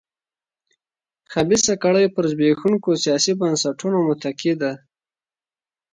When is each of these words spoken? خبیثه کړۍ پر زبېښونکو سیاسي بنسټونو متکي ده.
خبیثه 1.31 1.73
کړۍ 1.83 2.05
پر 2.15 2.23
زبېښونکو 2.31 2.89
سیاسي 3.03 3.33
بنسټونو 3.39 3.97
متکي 4.07 4.53
ده. 4.61 4.71